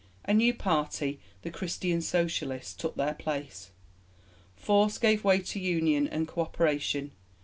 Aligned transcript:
A 0.25 0.33
new 0.33 0.51
party, 0.55 1.19
the 1.43 1.51
Christian 1.51 2.01
Socialists, 2.01 2.73
took 2.73 2.95
their 2.95 3.13
place; 3.13 3.69
force 4.55 4.97
gave 4.97 5.23
way 5.23 5.37
to 5.41 5.59
union 5.59 6.07
and 6.07 6.27
co 6.27 6.41
operation. 6.41 7.11